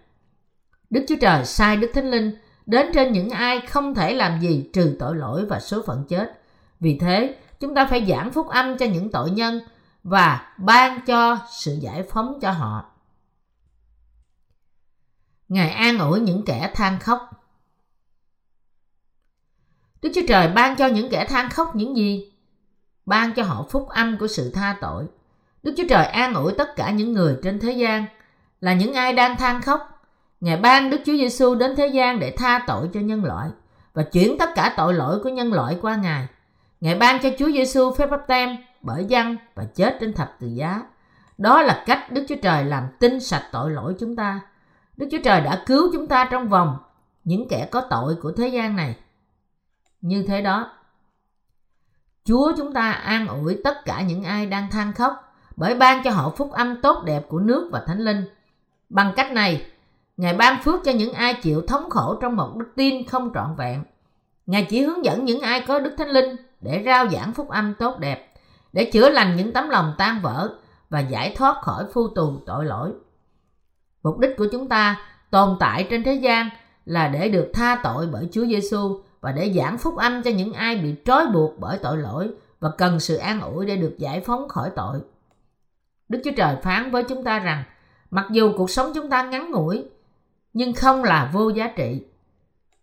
Đức 0.90 1.06
Chúa 1.08 1.16
Trời 1.22 1.46
sai 1.46 1.78
Đức 1.78 1.92
Thánh 1.94 2.12
Linh 2.12 2.32
đến 2.66 2.88
trên 2.94 3.14
những 3.14 3.30
ai 3.30 3.62
không 3.62 3.96
thể 3.96 4.14
làm 4.14 4.42
gì 4.42 4.70
trừ 4.74 4.96
tội 5.00 5.16
lỗi 5.16 5.46
và 5.46 5.60
số 5.60 5.82
phận 5.86 6.04
chết. 6.10 6.42
Vì 6.80 6.98
thế, 7.00 7.36
chúng 7.60 7.76
ta 7.76 7.86
phải 7.86 8.06
giảng 8.10 8.32
phúc 8.32 8.48
âm 8.48 8.78
cho 8.78 8.86
những 8.86 9.12
tội 9.12 9.32
nhân 9.32 9.60
và 10.08 10.54
ban 10.58 11.02
cho 11.06 11.40
sự 11.50 11.78
giải 11.82 12.04
phóng 12.04 12.40
cho 12.42 12.52
họ. 12.52 12.86
Ngài 15.50 15.70
an 15.70 16.00
ủi 16.00 16.20
những 16.20 16.44
kẻ 16.46 16.72
than 16.76 17.00
khóc. 17.00 17.30
Đức 20.02 20.12
Chúa 20.16 20.22
Trời 20.28 20.48
ban 20.48 20.76
cho 20.76 20.88
những 20.88 21.10
kẻ 21.10 21.26
than 21.26 21.50
khóc 21.50 21.76
những 21.76 21.98
gì? 21.98 22.32
Ban 23.06 23.34
cho 23.34 23.44
họ 23.44 23.66
phúc 23.70 23.90
âm 23.90 24.18
của 24.18 24.28
sự 24.28 24.52
tha 24.52 24.78
tội. 24.82 25.06
Đức 25.64 25.74
Chúa 25.78 25.88
Trời 25.90 26.06
an 26.06 26.34
ủi 26.34 26.54
tất 26.58 26.76
cả 26.76 26.92
những 26.92 27.14
người 27.14 27.38
trên 27.44 27.60
thế 27.60 27.72
gian 27.72 28.06
là 28.62 28.74
những 28.74 28.94
ai 28.94 29.14
đang 29.14 29.38
than 29.38 29.62
khóc, 29.62 30.10
Ngài 30.40 30.58
ban 30.58 30.90
Đức 30.90 31.02
Chúa 31.06 31.14
Giêsu 31.14 31.56
đến 31.56 31.76
thế 31.76 31.88
gian 31.88 32.20
để 32.20 32.32
tha 32.32 32.64
tội 32.68 32.90
cho 32.94 33.00
nhân 33.00 33.26
loại 33.26 33.50
và 33.94 34.04
chuyển 34.04 34.38
tất 34.38 34.50
cả 34.56 34.74
tội 34.78 34.94
lỗi 34.94 35.20
của 35.24 35.30
nhân 35.30 35.54
loại 35.54 35.78
qua 35.82 35.96
Ngài. 35.96 36.28
Ngài 36.82 36.96
ban 36.96 37.22
cho 37.24 37.30
Chúa 37.40 37.52
Giêsu 37.52 37.94
phép 37.96 38.10
báp 38.10 38.28
tem 38.28 38.58
bởi 38.88 39.06
dân 39.06 39.38
và 39.56 39.66
chết 39.76 39.98
trên 40.00 40.14
thập 40.14 40.36
tự 40.40 40.48
giá. 40.48 40.82
Đó 41.38 41.62
là 41.62 41.84
cách 41.86 42.12
Đức 42.12 42.26
Chúa 42.30 42.36
Trời 42.42 42.66
làm 42.66 42.84
tinh 43.00 43.20
sạch 43.20 43.50
tội 43.52 43.72
lỗi 43.72 43.96
chúng 44.00 44.16
ta. 44.16 44.40
Đức 44.98 45.08
Chúa 45.12 45.22
Trời 45.24 45.42
đã 45.42 45.64
cứu 45.66 45.90
chúng 45.94 46.08
ta 46.08 46.28
trong 46.32 46.48
vòng 46.48 46.78
những 47.24 47.48
kẻ 47.50 47.68
có 47.72 47.82
tội 47.82 48.16
của 48.22 48.32
thế 48.32 48.48
gian 48.48 48.76
này. 48.76 48.96
Như 50.02 50.26
thế 50.28 50.42
đó, 50.42 50.72
Chúa 52.26 52.54
chúng 52.58 52.74
ta 52.74 52.92
an 52.92 53.28
ủi 53.28 53.62
tất 53.64 53.86
cả 53.86 54.02
những 54.02 54.24
ai 54.24 54.46
đang 54.46 54.72
than 54.72 54.94
khóc 54.94 55.14
bởi 55.56 55.76
ban 55.76 56.04
cho 56.04 56.12
họ 56.12 56.30
phúc 56.30 56.52
âm 56.52 56.82
tốt 56.82 57.04
đẹp 57.06 57.26
của 57.30 57.40
nước 57.40 57.70
và 57.72 57.84
thánh 57.88 58.00
linh. 58.00 58.26
Bằng 58.90 59.14
cách 59.16 59.32
này, 59.32 59.66
Ngài 60.18 60.34
ban 60.34 60.64
phước 60.64 60.84
cho 60.84 60.92
những 60.92 61.14
ai 61.14 61.34
chịu 61.34 61.62
thống 61.68 61.90
khổ 61.90 62.18
trong 62.22 62.36
một 62.36 62.56
đức 62.56 62.72
tin 62.76 63.08
không 63.08 63.32
trọn 63.34 63.56
vẹn. 63.58 63.84
Ngài 64.46 64.68
chỉ 64.70 64.82
hướng 64.82 65.06
dẫn 65.06 65.26
những 65.26 65.42
ai 65.42 65.62
có 65.68 65.80
đức 65.80 65.94
thánh 65.98 66.10
linh 66.10 66.36
để 66.62 66.84
rao 66.86 67.08
giảng 67.10 67.34
phúc 67.34 67.50
âm 67.50 67.74
tốt 67.74 68.00
đẹp, 68.00 68.34
để 68.74 68.86
chữa 68.86 69.10
lành 69.10 69.36
những 69.36 69.54
tấm 69.54 69.70
lòng 69.70 69.94
tan 69.98 70.22
vỡ 70.22 70.50
và 70.90 71.00
giải 71.00 71.34
thoát 71.38 71.62
khỏi 71.62 71.86
phu 71.94 72.08
tù 72.08 72.40
tội 72.46 72.66
lỗi. 72.66 72.92
Mục 74.04 74.20
đích 74.20 74.38
của 74.38 74.48
chúng 74.52 74.70
ta 74.70 75.00
tồn 75.32 75.58
tại 75.60 75.88
trên 75.90 76.04
thế 76.04 76.14
gian 76.14 76.50
là 76.86 77.08
để 77.08 77.30
được 77.30 77.52
tha 77.54 77.80
tội 77.84 78.08
bởi 78.08 78.30
Chúa 78.32 78.46
Giêsu 78.46 79.02
và 79.22 79.32
để 79.32 79.54
giảng 79.56 79.78
phúc 79.78 79.98
âm 79.98 80.24
cho 80.24 80.32
những 80.32 80.54
ai 80.54 80.76
bị 80.76 80.96
trói 81.06 81.28
buộc 81.28 81.60
bởi 81.60 81.78
tội 81.78 81.98
lỗi 81.98 82.32
và 82.60 82.70
cần 82.78 83.00
sự 83.00 83.16
an 83.16 83.42
ủi 83.42 83.66
để 83.66 83.78
được 83.78 83.96
giải 83.98 84.22
phóng 84.22 84.50
khỏi 84.50 84.72
tội. 84.76 85.00
Đức 86.10 86.22
Chúa 86.26 86.32
Trời 86.38 86.56
phán 86.64 86.92
với 86.92 87.04
chúng 87.04 87.24
ta 87.24 87.40
rằng, 87.40 87.64
mặc 88.12 88.26
dù 88.32 88.54
cuộc 88.58 88.70
sống 88.70 88.92
chúng 88.96 89.10
ta 89.10 89.24
ngắn 89.24 89.52
ngủi, 89.52 89.86
nhưng 90.54 90.74
không 90.74 91.04
là 91.04 91.32
vô 91.34 91.50
giá 91.50 91.68
trị. 91.68 92.02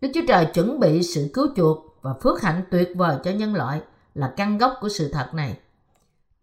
Đức 0.00 0.08
Chúa 0.14 0.20
Trời 0.28 0.46
chuẩn 0.46 0.80
bị 0.80 1.02
sự 1.02 1.30
cứu 1.34 1.48
chuộc 1.56 1.98
và 2.02 2.14
phước 2.22 2.42
hạnh 2.42 2.62
tuyệt 2.70 2.88
vời 2.96 3.16
cho 3.24 3.30
nhân 3.30 3.54
loại 3.54 3.80
là 4.14 4.32
căn 4.36 4.58
gốc 4.58 4.74
của 4.80 4.88
sự 4.88 5.10
thật 5.12 5.34
này. 5.34 5.58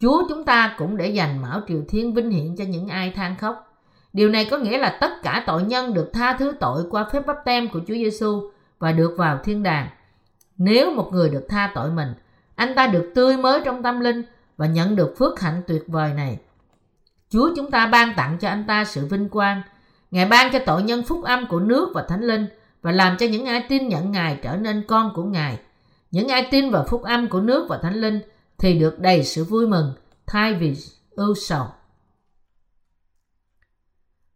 Chúa 0.01 0.23
chúng 0.29 0.43
ta 0.43 0.75
cũng 0.77 0.97
để 0.97 1.09
dành 1.09 1.41
mão 1.41 1.61
triều 1.67 1.81
thiên 1.89 2.13
vinh 2.13 2.29
hiển 2.29 2.55
cho 2.55 2.63
những 2.63 2.87
ai 2.87 3.11
than 3.11 3.35
khóc. 3.37 3.67
Điều 4.13 4.29
này 4.29 4.47
có 4.51 4.57
nghĩa 4.57 4.77
là 4.77 4.97
tất 5.01 5.11
cả 5.23 5.43
tội 5.47 5.63
nhân 5.63 5.93
được 5.93 6.09
tha 6.13 6.37
thứ 6.39 6.53
tội 6.59 6.83
qua 6.89 7.09
phép 7.13 7.25
bắp 7.27 7.37
tem 7.45 7.69
của 7.69 7.79
Chúa 7.79 7.93
Giêsu 7.93 8.51
và 8.79 8.91
được 8.91 9.15
vào 9.17 9.39
thiên 9.43 9.63
đàng. 9.63 9.87
Nếu 10.57 10.93
một 10.93 11.09
người 11.11 11.29
được 11.29 11.45
tha 11.49 11.71
tội 11.75 11.91
mình, 11.91 12.13
anh 12.55 12.75
ta 12.75 12.87
được 12.87 13.11
tươi 13.15 13.37
mới 13.37 13.61
trong 13.65 13.83
tâm 13.83 13.99
linh 13.99 14.23
và 14.57 14.67
nhận 14.67 14.95
được 14.95 15.15
phước 15.17 15.39
hạnh 15.39 15.61
tuyệt 15.67 15.83
vời 15.87 16.13
này. 16.13 16.39
Chúa 17.29 17.49
chúng 17.55 17.71
ta 17.71 17.87
ban 17.87 18.13
tặng 18.15 18.37
cho 18.37 18.49
anh 18.49 18.63
ta 18.67 18.85
sự 18.85 19.05
vinh 19.05 19.29
quang 19.29 19.61
Ngài 20.11 20.25
ban 20.25 20.51
cho 20.51 20.59
tội 20.65 20.83
nhân 20.83 21.03
phúc 21.03 21.23
âm 21.23 21.47
của 21.47 21.59
nước 21.59 21.91
và 21.93 22.05
thánh 22.07 22.21
linh 22.21 22.47
và 22.81 22.91
làm 22.91 23.17
cho 23.17 23.25
những 23.25 23.45
ai 23.45 23.65
tin 23.69 23.87
nhận 23.87 24.11
Ngài 24.11 24.39
trở 24.43 24.55
nên 24.55 24.83
con 24.87 25.11
của 25.15 25.23
Ngài. 25.23 25.59
Những 26.11 26.27
ai 26.27 26.47
tin 26.51 26.71
vào 26.71 26.85
phúc 26.89 27.03
âm 27.03 27.27
của 27.27 27.41
nước 27.41 27.65
và 27.69 27.77
thánh 27.77 27.95
linh 27.95 28.21
thì 28.61 28.79
được 28.79 28.99
đầy 28.99 29.23
sự 29.23 29.43
vui 29.43 29.67
mừng 29.67 29.93
thay 30.27 30.53
vì 30.53 30.75
ưu 31.11 31.35
sầu. 31.35 31.65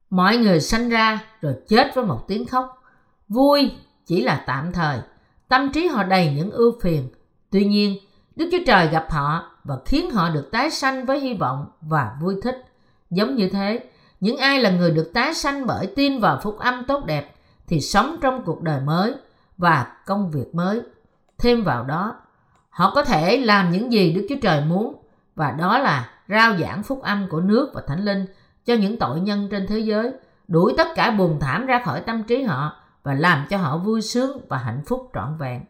Mọi 0.10 0.38
người 0.38 0.60
sanh 0.60 0.90
ra 0.90 1.20
rồi 1.42 1.56
chết 1.68 1.92
với 1.96 2.06
một 2.06 2.26
tiếng 2.28 2.46
khóc. 2.46 2.84
Vui 3.28 3.72
chỉ 4.06 4.22
là 4.22 4.44
tạm 4.48 4.72
thời. 4.72 5.00
Tâm 5.48 5.72
trí 5.74 5.88
họ 5.88 6.04
đầy 6.04 6.34
những 6.36 6.52
ưu 6.52 6.80
phiền. 6.82 7.10
Tuy 7.50 7.66
nhiên, 7.66 7.98
Đức 8.36 8.50
Chúa 8.52 8.64
Trời 8.68 8.88
gặp 8.88 9.08
họ 9.10 9.52
và 9.64 9.76
khiến 9.86 10.12
họ 10.12 10.30
được 10.30 10.50
tái 10.52 10.72
sanh 10.72 11.06
với 11.06 11.20
hy 11.20 11.34
vọng 11.34 11.68
và 11.82 12.18
vui 12.22 12.36
thích. 12.44 12.66
Giống 13.10 13.36
như 13.36 13.50
thế, 13.50 13.90
những 14.20 14.38
ai 14.38 14.60
là 14.60 14.70
người 14.70 14.92
được 14.92 15.12
tái 15.14 15.34
sanh 15.34 15.68
bởi 15.68 15.88
tin 15.96 16.20
vào 16.20 16.40
phúc 16.44 16.60
âm 16.60 16.84
tốt 16.88 17.06
đẹp 17.06 17.36
thì 17.68 17.82
sống 17.82 18.18
trong 18.22 18.44
cuộc 18.46 18.62
đời 18.62 18.82
mới 18.82 19.14
và 19.58 19.98
công 20.06 20.32
việc 20.32 20.56
mới. 20.56 20.82
Thêm 21.38 21.64
vào 21.64 21.84
đó, 21.84 22.16
họ 22.76 22.92
có 22.96 23.04
thể 23.04 23.38
làm 23.38 23.72
những 23.72 23.94
gì 23.94 24.14
Đức 24.14 24.26
Chúa 24.30 24.36
Trời 24.42 24.62
muốn 24.62 24.96
và 25.36 25.52
đó 25.52 25.80
là 25.80 26.10
rao 26.30 26.58
giảng 26.58 26.84
phúc 26.84 27.02
âm 27.02 27.28
của 27.30 27.42
nước 27.42 27.72
và 27.74 27.82
thánh 27.88 28.06
linh 28.06 28.26
cho 28.66 28.74
những 28.74 29.00
tội 29.00 29.20
nhân 29.20 29.48
trên 29.52 29.68
thế 29.68 29.80
giới, 29.80 30.12
đuổi 30.48 30.74
tất 30.78 30.88
cả 30.96 31.12
buồn 31.12 31.40
thảm 31.40 31.66
ra 31.66 31.82
khỏi 31.86 32.02
tâm 32.02 32.24
trí 32.24 32.44
họ 32.44 32.76
và 33.04 33.14
làm 33.14 33.46
cho 33.50 33.58
họ 33.58 33.78
vui 33.78 34.02
sướng 34.02 34.42
và 34.50 34.58
hạnh 34.58 34.82
phúc 34.88 35.10
trọn 35.14 35.38
vẹn. 35.40 35.62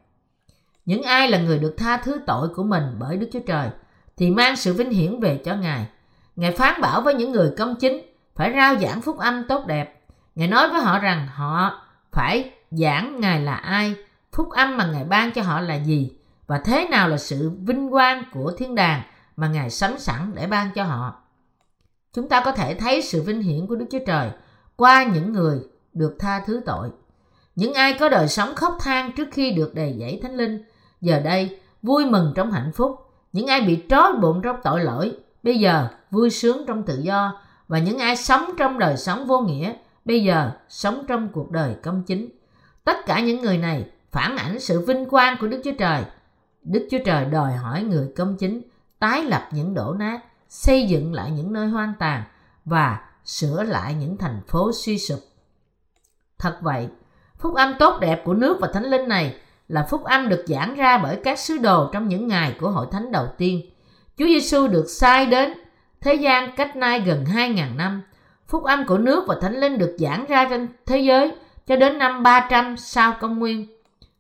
Những 0.86 1.04
ai 1.04 1.30
là 1.30 1.38
người 1.38 1.60
được 1.60 1.76
tha 1.78 1.98
thứ 1.98 2.22
tội 2.28 2.48
của 2.48 2.64
mình 2.64 2.84
bởi 3.00 3.18
Đức 3.18 3.30
Chúa 3.34 3.40
Trời 3.48 3.70
thì 4.18 4.30
mang 4.32 4.56
sự 4.56 4.74
vinh 4.74 4.92
hiển 4.92 5.20
về 5.20 5.42
cho 5.46 5.56
Ngài. 5.56 5.88
Ngài 6.36 6.52
phán 6.52 6.82
bảo 6.82 7.02
với 7.02 7.14
những 7.14 7.32
người 7.32 7.54
công 7.58 7.76
chính 7.76 8.02
phải 8.36 8.54
rao 8.56 8.76
giảng 8.76 9.02
phúc 9.02 9.18
âm 9.18 9.44
tốt 9.48 9.66
đẹp. 9.68 10.02
Ngài 10.36 10.48
nói 10.48 10.70
với 10.70 10.82
họ 10.82 11.00
rằng 11.00 11.28
họ 11.28 11.82
phải 12.12 12.52
giảng 12.72 13.20
Ngài 13.20 13.40
là 13.40 13.56
ai, 13.56 13.96
phúc 14.32 14.50
âm 14.50 14.78
mà 14.78 14.86
Ngài 14.86 15.04
ban 15.04 15.32
cho 15.32 15.42
họ 15.42 15.60
là 15.62 15.76
gì 15.76 16.15
và 16.48 16.58
thế 16.58 16.88
nào 16.92 17.10
là 17.10 17.18
sự 17.18 17.52
vinh 17.62 17.92
quang 17.92 18.24
của 18.34 18.52
thiên 18.58 18.76
đàng 18.76 19.02
mà 19.36 19.48
Ngài 19.48 19.70
sắm 19.70 19.98
sẵn 19.98 20.32
để 20.36 20.48
ban 20.48 20.72
cho 20.76 20.84
họ. 20.84 21.16
Chúng 22.14 22.30
ta 22.30 22.42
có 22.46 22.52
thể 22.52 22.76
thấy 22.76 23.02
sự 23.02 23.22
vinh 23.22 23.42
hiển 23.42 23.68
của 23.68 23.76
Đức 23.76 23.86
Chúa 23.92 24.06
Trời 24.08 24.30
qua 24.76 25.04
những 25.04 25.34
người 25.34 25.60
được 25.94 26.16
tha 26.20 26.44
thứ 26.46 26.62
tội. 26.66 26.90
Những 27.56 27.74
ai 27.74 27.94
có 28.00 28.10
đời 28.10 28.28
sống 28.28 28.56
khóc 28.56 28.78
than 28.80 29.12
trước 29.12 29.28
khi 29.32 29.52
được 29.52 29.76
đầy 29.76 29.96
dẫy 30.00 30.20
thánh 30.24 30.36
linh, 30.36 30.64
giờ 31.02 31.20
đây 31.20 31.60
vui 31.82 32.06
mừng 32.06 32.34
trong 32.36 32.52
hạnh 32.52 32.72
phúc. 32.76 33.02
những 33.32 33.48
ai 33.48 33.62
bị 33.62 33.84
trói 33.90 34.14
bụng 34.14 34.42
trong 34.44 34.56
tội 34.64 34.84
lỗi, 34.84 35.18
bây 35.44 35.60
giờ 35.60 35.88
vui 36.12 36.30
sướng 36.30 36.66
trong 36.68 36.84
tự 36.84 37.00
do 37.02 37.42
và 37.68 37.80
những 37.80 37.98
ai 37.98 38.16
sống 38.16 38.52
trong 38.58 38.80
đời 38.80 38.98
sống 38.98 39.28
vô 39.28 39.40
nghĩa, 39.40 39.74
bây 40.06 40.24
giờ 40.24 40.52
sống 40.70 41.06
trong 41.08 41.30
cuộc 41.30 41.52
đời 41.52 41.76
công 41.84 42.04
chính. 42.04 42.30
Tất 42.84 43.06
cả 43.06 43.20
những 43.20 43.42
người 43.42 43.58
này 43.58 43.86
phản 44.12 44.38
ảnh 44.38 44.60
sự 44.60 44.80
vinh 44.80 45.06
quang 45.06 45.38
của 45.40 45.48
Đức 45.48 45.62
Chúa 45.64 45.72
Trời. 45.80 46.04
Đức 46.66 46.88
Chúa 46.92 46.98
Trời 47.06 47.26
đòi 47.26 47.54
hỏi 47.54 47.84
người 47.84 48.08
công 48.16 48.38
chính 48.38 48.62
tái 49.00 49.24
lập 49.24 49.50
những 49.52 49.74
đổ 49.74 49.94
nát, 49.94 50.20
xây 50.50 50.88
dựng 50.88 51.14
lại 51.14 51.32
những 51.32 51.54
nơi 51.54 51.68
hoang 51.68 51.94
tàn 52.00 52.24
và 52.66 53.00
sửa 53.26 53.64
lại 53.64 53.94
những 53.94 54.18
thành 54.18 54.42
phố 54.48 54.72
suy 54.74 55.00
sụp. 55.00 55.20
Thật 56.40 56.58
vậy, 56.62 56.88
phúc 57.38 57.56
âm 57.56 57.74
tốt 57.80 57.98
đẹp 58.02 58.22
của 58.26 58.34
nước 58.34 58.58
và 58.62 58.70
thánh 58.74 58.84
linh 58.86 59.08
này 59.10 59.36
là 59.68 59.88
phúc 59.90 60.04
âm 60.04 60.30
được 60.30 60.44
giảng 60.48 60.76
ra 60.76 60.98
bởi 60.98 61.20
các 61.24 61.40
sứ 61.40 61.58
đồ 61.58 61.90
trong 61.94 62.08
những 62.08 62.28
ngày 62.28 62.56
của 62.60 62.70
hội 62.70 62.88
thánh 62.92 63.12
đầu 63.12 63.28
tiên. 63.38 63.62
Chúa 64.18 64.26
Giêsu 64.26 64.68
được 64.68 64.86
sai 64.90 65.26
đến 65.26 65.54
thế 66.02 66.14
gian 66.14 66.56
cách 66.56 66.76
nay 66.76 67.00
gần 67.00 67.26
2.000 67.26 67.76
năm. 67.76 68.02
Phúc 68.48 68.64
âm 68.64 68.86
của 68.88 68.98
nước 68.98 69.24
và 69.28 69.36
thánh 69.42 69.56
linh 69.56 69.78
được 69.78 69.96
giảng 70.00 70.26
ra 70.26 70.48
trên 70.50 70.68
thế 70.86 71.00
giới 71.00 71.32
cho 71.68 71.76
đến 71.76 71.98
năm 71.98 72.24
300 72.24 72.78
sau 72.78 73.14
công 73.22 73.40
nguyên. 73.40 73.68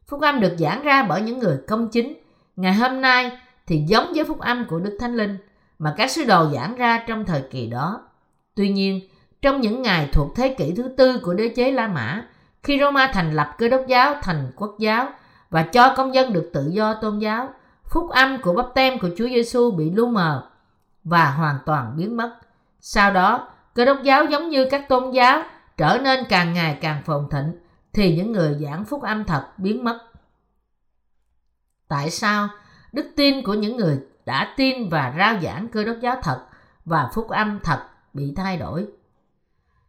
Phúc 0.07 0.21
âm 0.21 0.39
được 0.39 0.55
giảng 0.59 0.83
ra 0.83 1.03
bởi 1.03 1.21
những 1.21 1.39
người 1.39 1.57
công 1.67 1.89
chính. 1.89 2.24
Ngày 2.55 2.73
hôm 2.73 3.01
nay 3.01 3.37
thì 3.67 3.83
giống 3.87 4.11
với 4.15 4.25
phúc 4.25 4.39
âm 4.39 4.65
của 4.65 4.79
Đức 4.79 4.97
Thánh 4.99 5.15
Linh 5.15 5.37
mà 5.79 5.93
các 5.97 6.11
sứ 6.11 6.25
đồ 6.25 6.49
giảng 6.49 6.75
ra 6.75 7.03
trong 7.07 7.25
thời 7.25 7.43
kỳ 7.51 7.67
đó. 7.67 8.01
Tuy 8.55 8.69
nhiên, 8.69 9.01
trong 9.41 9.61
những 9.61 9.81
ngày 9.81 10.09
thuộc 10.13 10.35
thế 10.35 10.55
kỷ 10.57 10.73
thứ 10.75 10.83
tư 10.97 11.19
của 11.23 11.33
đế 11.33 11.49
chế 11.49 11.71
La 11.71 11.87
Mã, 11.87 12.25
khi 12.63 12.79
Roma 12.79 13.11
thành 13.13 13.33
lập 13.33 13.55
cơ 13.57 13.67
đốc 13.67 13.81
giáo 13.87 14.15
thành 14.21 14.51
quốc 14.55 14.75
giáo 14.79 15.07
và 15.49 15.63
cho 15.63 15.93
công 15.97 16.13
dân 16.13 16.33
được 16.33 16.49
tự 16.53 16.69
do 16.73 16.93
tôn 16.93 17.19
giáo, 17.19 17.49
phúc 17.93 18.09
âm 18.09 18.41
của 18.41 18.53
bắp 18.53 18.65
tem 18.75 18.99
của 18.99 19.09
Chúa 19.17 19.27
Giêsu 19.27 19.71
bị 19.71 19.91
lu 19.91 20.07
mờ 20.07 20.49
và 21.03 21.31
hoàn 21.31 21.55
toàn 21.65 21.93
biến 21.97 22.17
mất. 22.17 22.35
Sau 22.79 23.11
đó, 23.11 23.49
cơ 23.73 23.85
đốc 23.85 23.97
giáo 24.03 24.25
giống 24.25 24.49
như 24.49 24.67
các 24.71 24.89
tôn 24.89 25.11
giáo 25.11 25.43
trở 25.77 25.99
nên 26.03 26.25
càng 26.29 26.53
ngày 26.53 26.77
càng 26.81 27.03
phồn 27.05 27.27
thịnh 27.31 27.59
thì 27.93 28.15
những 28.15 28.31
người 28.31 28.57
giảng 28.61 28.85
phúc 28.85 29.01
âm 29.01 29.23
thật 29.23 29.43
biến 29.57 29.83
mất. 29.83 29.99
Tại 31.87 32.09
sao 32.09 32.47
đức 32.93 33.05
tin 33.15 33.43
của 33.43 33.53
những 33.53 33.77
người 33.77 33.99
đã 34.25 34.53
tin 34.57 34.89
và 34.89 35.13
rao 35.17 35.39
giảng 35.43 35.67
cơ 35.67 35.83
đốc 35.83 35.95
giáo 36.01 36.15
thật 36.23 36.39
và 36.85 37.09
phúc 37.13 37.29
âm 37.29 37.59
thật 37.63 37.79
bị 38.13 38.33
thay 38.35 38.57
đổi? 38.57 38.87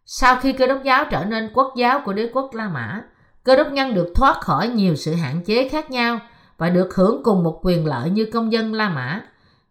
Sau 0.06 0.36
khi 0.36 0.52
cơ 0.52 0.66
đốc 0.66 0.82
giáo 0.84 1.04
trở 1.10 1.24
nên 1.24 1.50
quốc 1.54 1.74
giáo 1.76 2.00
của 2.04 2.12
đế 2.12 2.30
quốc 2.32 2.50
La 2.54 2.68
Mã, 2.68 3.02
cơ 3.44 3.56
đốc 3.56 3.72
nhân 3.72 3.94
được 3.94 4.12
thoát 4.14 4.40
khỏi 4.40 4.68
nhiều 4.68 4.96
sự 4.96 5.14
hạn 5.14 5.44
chế 5.44 5.68
khác 5.68 5.90
nhau 5.90 6.20
và 6.58 6.70
được 6.70 6.94
hưởng 6.94 7.22
cùng 7.24 7.42
một 7.42 7.60
quyền 7.62 7.86
lợi 7.86 8.10
như 8.10 8.24
công 8.32 8.52
dân 8.52 8.74
La 8.74 8.88
Mã. 8.88 9.22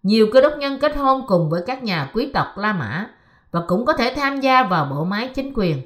Nhiều 0.04 0.28
cơ 0.34 0.42
đốc 0.42 0.58
nhân 0.58 0.80
kết 0.80 0.98
hôn 0.98 1.28
cùng 1.28 1.50
với 1.50 1.64
các 1.68 1.84
nhà 1.84 2.10
quý 2.14 2.32
tộc 2.34 2.48
La 2.58 2.74
Mã 2.74 3.10
và 3.52 3.62
cũng 3.68 3.86
có 3.86 3.94
thể 3.94 4.14
tham 4.16 4.42
gia 4.42 4.64
vào 4.64 4.86
bộ 4.86 5.04
máy 5.04 5.32
chính 5.36 5.54
quyền. 5.56 5.82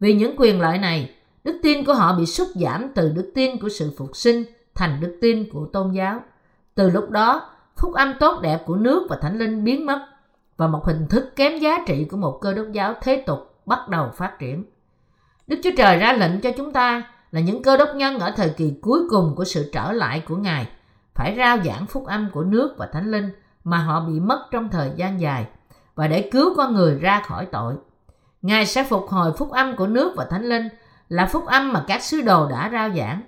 Vì 0.00 0.14
những 0.14 0.34
quyền 0.38 0.60
lợi 0.60 0.78
này, 0.78 1.14
đức 1.44 1.60
tin 1.62 1.84
của 1.84 1.94
họ 1.94 2.18
bị 2.18 2.26
sút 2.26 2.48
giảm 2.54 2.88
từ 2.94 3.08
đức 3.08 3.32
tin 3.34 3.60
của 3.60 3.68
sự 3.68 3.92
phục 3.98 4.16
sinh 4.16 4.44
thành 4.74 5.00
đức 5.00 5.18
tin 5.20 5.50
của 5.52 5.66
tôn 5.72 5.92
giáo. 5.92 6.20
Từ 6.74 6.90
lúc 6.90 7.10
đó, 7.10 7.50
phúc 7.76 7.94
âm 7.94 8.14
tốt 8.20 8.40
đẹp 8.42 8.62
của 8.66 8.76
nước 8.76 9.06
và 9.10 9.16
thánh 9.16 9.38
linh 9.38 9.64
biến 9.64 9.86
mất 9.86 10.06
và 10.56 10.66
một 10.66 10.84
hình 10.86 11.06
thức 11.06 11.36
kém 11.36 11.58
giá 11.58 11.78
trị 11.86 12.04
của 12.04 12.16
một 12.16 12.38
cơ 12.40 12.54
đốc 12.54 12.66
giáo 12.72 12.94
thế 13.02 13.22
tục 13.26 13.54
bắt 13.66 13.88
đầu 13.88 14.10
phát 14.16 14.38
triển. 14.38 14.64
Đức 15.46 15.56
Chúa 15.64 15.70
Trời 15.76 15.98
ra 15.98 16.12
lệnh 16.12 16.40
cho 16.40 16.50
chúng 16.56 16.72
ta 16.72 17.02
là 17.30 17.40
những 17.40 17.62
cơ 17.62 17.76
đốc 17.76 17.88
nhân 17.94 18.18
ở 18.18 18.30
thời 18.36 18.50
kỳ 18.50 18.74
cuối 18.82 19.00
cùng 19.10 19.34
của 19.36 19.44
sự 19.44 19.70
trở 19.72 19.92
lại 19.92 20.22
của 20.28 20.36
Ngài 20.36 20.68
phải 21.14 21.34
rao 21.38 21.58
giảng 21.64 21.86
phúc 21.86 22.06
âm 22.06 22.30
của 22.32 22.42
nước 22.42 22.74
và 22.78 22.86
thánh 22.86 23.10
linh 23.10 23.30
mà 23.64 23.78
họ 23.78 24.00
bị 24.00 24.20
mất 24.20 24.48
trong 24.50 24.68
thời 24.68 24.92
gian 24.96 25.20
dài 25.20 25.46
và 25.94 26.08
để 26.08 26.28
cứu 26.32 26.54
con 26.56 26.74
người 26.74 26.98
ra 26.98 27.22
khỏi 27.26 27.46
tội. 27.46 27.74
Ngài 28.42 28.66
sẽ 28.66 28.84
phục 28.84 29.08
hồi 29.08 29.32
phúc 29.38 29.50
âm 29.50 29.76
của 29.76 29.86
nước 29.86 30.12
và 30.16 30.24
thánh 30.24 30.44
linh 30.44 30.68
là 31.08 31.26
phúc 31.26 31.46
âm 31.46 31.72
mà 31.72 31.84
các 31.86 32.02
sứ 32.02 32.20
đồ 32.20 32.48
đã 32.48 32.70
rao 32.72 32.90
giảng. 32.90 33.22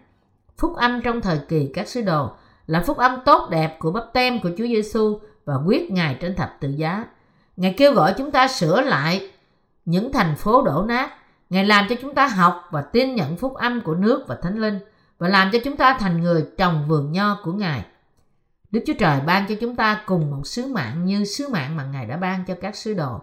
Phúc 0.63 0.77
âm 0.77 1.01
trong 1.03 1.21
thời 1.21 1.39
kỳ 1.49 1.71
các 1.75 1.89
sứ 1.89 2.03
đồ, 2.03 2.31
là 2.67 2.83
phúc 2.87 2.97
âm 2.97 3.21
tốt 3.25 3.49
đẹp 3.51 3.77
của 3.79 3.93
bắp 3.93 4.05
tem 4.13 4.41
của 4.41 4.51
Chúa 4.59 4.67
Giêsu 4.67 5.21
và 5.45 5.55
quyết 5.67 5.91
Ngài 5.91 6.17
trên 6.21 6.37
thập 6.37 6.57
tự 6.61 6.69
giá. 6.69 7.05
Ngài 7.57 7.75
kêu 7.79 7.93
gọi 7.93 8.15
chúng 8.19 8.31
ta 8.31 8.49
sửa 8.49 8.81
lại 8.81 9.31
những 9.85 10.13
thành 10.13 10.37
phố 10.37 10.63
đổ 10.63 10.83
nát. 10.83 11.11
Ngài 11.51 11.65
làm 11.65 11.87
cho 11.89 11.97
chúng 12.03 12.15
ta 12.15 12.27
học 12.27 12.69
và 12.71 12.83
tin 12.83 13.15
nhận 13.15 13.37
phúc 13.37 13.55
âm 13.55 13.81
của 13.81 13.95
nước 13.95 14.25
và 14.29 14.39
thánh 14.43 14.59
linh 14.59 14.79
và 15.19 15.29
làm 15.29 15.51
cho 15.53 15.59
chúng 15.65 15.77
ta 15.77 15.97
thành 16.01 16.21
người 16.21 16.47
trồng 16.59 16.85
vườn 16.89 17.13
nho 17.13 17.41
của 17.45 17.53
Ngài. 17.53 17.85
Đức 18.71 18.81
Chúa 18.87 18.95
Trời 18.99 19.21
ban 19.27 19.47
cho 19.49 19.55
chúng 19.61 19.77
ta 19.77 20.03
cùng 20.07 20.31
một 20.31 20.47
sứ 20.47 20.67
mạng 20.67 21.05
như 21.05 21.25
sứ 21.25 21.49
mạng 21.49 21.77
mà 21.77 21.85
Ngài 21.85 22.07
đã 22.07 22.17
ban 22.17 22.45
cho 22.45 22.55
các 22.61 22.77
sứ 22.77 22.95
đồ. 22.95 23.21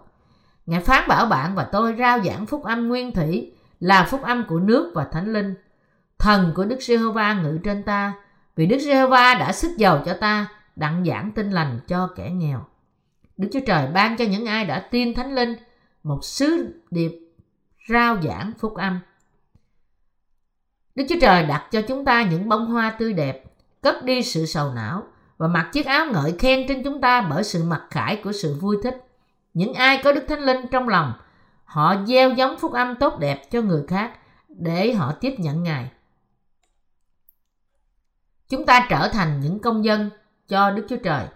Ngài 0.66 0.80
phán 0.80 1.08
bảo 1.08 1.26
bạn 1.26 1.54
và 1.54 1.64
tôi 1.72 1.94
rao 1.98 2.20
giảng 2.20 2.46
phúc 2.46 2.64
âm 2.64 2.88
nguyên 2.88 3.12
thủy 3.12 3.52
là 3.80 4.04
phúc 4.10 4.22
âm 4.22 4.44
của 4.48 4.58
nước 4.58 4.92
và 4.94 5.04
thánh 5.04 5.32
linh. 5.32 5.54
Thần 6.20 6.52
của 6.54 6.64
Đức 6.64 6.82
Giê-hô-va 6.82 7.34
ngự 7.34 7.58
trên 7.64 7.82
ta, 7.82 8.14
vì 8.56 8.66
Đức 8.66 8.78
Giê-hô-va 8.78 9.34
đã 9.34 9.52
sức 9.52 9.76
giàu 9.76 10.02
cho 10.06 10.14
ta, 10.20 10.46
đặng 10.76 11.04
giảng 11.04 11.30
tin 11.30 11.50
lành 11.50 11.80
cho 11.88 12.08
kẻ 12.16 12.30
nghèo. 12.30 12.64
Đức 13.36 13.48
Chúa 13.52 13.60
Trời 13.66 13.86
ban 13.86 14.16
cho 14.16 14.24
những 14.24 14.46
ai 14.46 14.64
đã 14.64 14.88
tin 14.90 15.14
thánh 15.14 15.34
linh 15.34 15.56
một 16.02 16.24
sứ 16.24 16.80
điệp 16.90 17.12
rao 17.88 18.22
giảng 18.22 18.52
phúc 18.58 18.74
âm. 18.74 19.00
Đức 20.94 21.04
Chúa 21.08 21.20
Trời 21.20 21.42
đặt 21.42 21.66
cho 21.70 21.82
chúng 21.82 22.04
ta 22.04 22.22
những 22.22 22.48
bông 22.48 22.66
hoa 22.66 22.90
tươi 22.90 23.12
đẹp, 23.12 23.44
cất 23.82 24.04
đi 24.04 24.22
sự 24.22 24.46
sầu 24.46 24.72
não 24.74 25.02
và 25.38 25.48
mặc 25.48 25.68
chiếc 25.72 25.86
áo 25.86 26.06
ngợi 26.12 26.34
khen 26.38 26.68
trên 26.68 26.82
chúng 26.82 27.00
ta 27.00 27.20
bởi 27.20 27.44
sự 27.44 27.64
mặc 27.64 27.82
khải 27.90 28.20
của 28.24 28.32
sự 28.32 28.54
vui 28.54 28.76
thích. 28.82 29.04
Những 29.54 29.74
ai 29.74 30.00
có 30.04 30.12
Đức 30.12 30.24
Thánh 30.28 30.40
Linh 30.40 30.66
trong 30.70 30.88
lòng, 30.88 31.12
họ 31.64 31.96
gieo 32.06 32.30
giống 32.30 32.58
phúc 32.58 32.72
âm 32.72 32.96
tốt 32.96 33.18
đẹp 33.18 33.42
cho 33.50 33.62
người 33.62 33.84
khác 33.88 34.12
để 34.48 34.92
họ 34.92 35.12
tiếp 35.12 35.34
nhận 35.38 35.62
Ngài. 35.62 35.90
Chúng 38.50 38.66
ta 38.66 38.86
trở 38.90 39.08
thành 39.08 39.40
những 39.40 39.58
công 39.58 39.84
dân 39.84 40.10
cho 40.48 40.70
Đức 40.70 40.86
Chúa 40.88 40.96
Trời. 40.96 41.26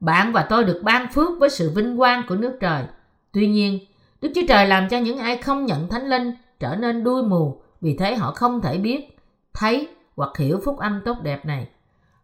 Bạn 0.00 0.32
và 0.32 0.42
tôi 0.42 0.64
được 0.64 0.80
ban 0.84 1.12
phước 1.12 1.30
với 1.40 1.50
sự 1.50 1.72
vinh 1.74 1.96
quang 1.96 2.22
của 2.28 2.36
nước 2.36 2.58
trời. 2.60 2.84
Tuy 3.32 3.46
nhiên, 3.46 3.78
Đức 4.20 4.32
Chúa 4.34 4.42
Trời 4.48 4.66
làm 4.66 4.88
cho 4.88 4.98
những 4.98 5.18
ai 5.18 5.36
không 5.36 5.66
nhận 5.66 5.88
Thánh 5.88 6.08
Linh 6.08 6.34
trở 6.60 6.76
nên 6.76 7.04
đuôi 7.04 7.22
mù, 7.22 7.62
vì 7.80 7.96
thế 7.96 8.16
họ 8.16 8.32
không 8.32 8.60
thể 8.60 8.78
biết, 8.78 9.18
thấy 9.54 9.88
hoặc 10.16 10.36
hiểu 10.38 10.60
phúc 10.64 10.78
âm 10.78 11.00
tốt 11.04 11.16
đẹp 11.22 11.46
này. 11.46 11.68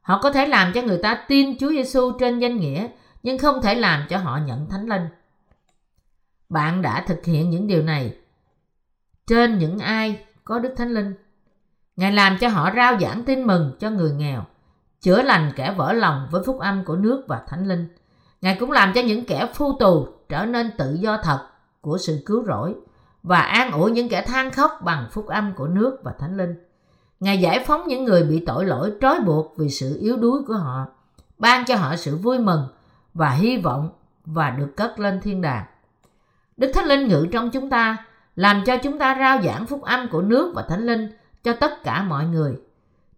Họ 0.01 0.21
có 0.23 0.33
thể 0.33 0.47
làm 0.47 0.73
cho 0.73 0.83
người 0.83 0.99
ta 1.03 1.25
tin 1.29 1.59
Chúa 1.59 1.69
Giêsu 1.69 2.13
trên 2.19 2.39
danh 2.39 2.57
nghĩa, 2.57 2.89
nhưng 3.23 3.39
không 3.39 3.63
thể 3.63 3.75
làm 3.75 4.07
cho 4.09 4.19
họ 4.19 4.39
nhận 4.47 4.69
Thánh 4.69 4.87
Linh. 4.87 5.07
Bạn 6.49 6.83
đã 6.83 7.05
thực 7.07 7.25
hiện 7.25 7.51
những 7.51 7.67
điều 7.67 7.83
này 7.83 8.17
trên 9.27 9.59
những 9.59 9.79
ai 9.79 10.19
có 10.45 10.59
Đức 10.59 10.75
Thánh 10.77 10.91
Linh. 10.91 11.15
Ngài 11.99 12.13
làm 12.13 12.39
cho 12.41 12.49
họ 12.49 12.71
rao 12.77 12.99
giảng 13.01 13.25
tin 13.25 13.47
mừng 13.47 13.73
cho 13.81 13.91
người 13.91 14.13
nghèo, 14.13 14.45
chữa 15.01 15.23
lành 15.23 15.53
kẻ 15.57 15.75
vỡ 15.77 15.93
lòng 15.93 16.29
với 16.31 16.43
phúc 16.47 16.59
âm 16.61 16.85
của 16.85 16.97
nước 16.97 17.25
và 17.29 17.43
Thánh 17.49 17.69
Linh. 17.69 17.89
Ngài 18.41 18.57
cũng 18.61 18.71
làm 18.71 18.93
cho 18.95 19.01
những 19.01 19.25
kẻ 19.25 19.47
phu 19.55 19.79
tù 19.79 20.07
trở 20.29 20.45
nên 20.45 20.71
tự 20.79 20.95
do 21.01 21.19
thật 21.23 21.39
của 21.81 21.99
sự 21.99 22.23
cứu 22.27 22.45
rỗi 22.45 22.75
và 23.23 23.41
an 23.41 23.73
ủi 23.73 23.91
những 23.91 24.09
kẻ 24.09 24.23
than 24.23 24.51
khóc 24.51 24.81
bằng 24.85 25.07
phúc 25.11 25.27
âm 25.27 25.53
của 25.53 25.67
nước 25.67 25.99
và 26.03 26.13
thánh 26.19 26.37
linh. 26.37 26.55
Ngài 27.21 27.41
giải 27.41 27.65
phóng 27.67 27.89
những 27.89 28.05
người 28.05 28.23
bị 28.25 28.45
tội 28.47 28.67
lỗi 28.67 28.93
trói 29.01 29.21
buộc 29.21 29.55
vì 29.59 29.71
sự 29.71 29.99
yếu 30.01 30.17
đuối 30.17 30.43
của 30.47 30.55
họ, 30.55 30.87
ban 31.39 31.65
cho 31.65 31.77
họ 31.77 31.97
sự 31.97 32.17
vui 32.17 32.39
mừng 32.39 32.63
và 33.15 33.31
hy 33.31 33.57
vọng 33.57 33.91
và 34.25 34.51
được 34.51 34.77
cất 34.77 35.01
lên 35.01 35.21
thiên 35.21 35.43
đàng. 35.43 35.65
Đức 36.57 36.73
Thánh 36.75 36.85
Linh 36.85 37.09
ngự 37.09 37.27
trong 37.33 37.51
chúng 37.51 37.71
ta, 37.71 37.97
làm 38.37 38.63
cho 38.67 38.77
chúng 38.77 38.99
ta 38.99 39.17
rao 39.19 39.43
giảng 39.43 39.67
phúc 39.67 39.83
âm 39.83 40.09
của 40.09 40.23
nước 40.23 40.53
và 40.55 40.63
Thánh 40.69 40.87
Linh 40.87 41.18
cho 41.49 41.55
tất 41.61 41.85
cả 41.85 42.03
mọi 42.03 42.27
người. 42.27 42.53